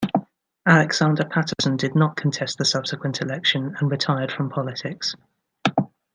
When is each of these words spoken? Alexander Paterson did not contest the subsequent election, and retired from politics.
Alexander 0.65 1.23
Paterson 1.23 1.77
did 1.77 1.93
not 1.93 2.15
contest 2.15 2.57
the 2.57 2.65
subsequent 2.65 3.21
election, 3.21 3.75
and 3.79 3.91
retired 3.91 4.31
from 4.31 4.49
politics. 4.49 5.15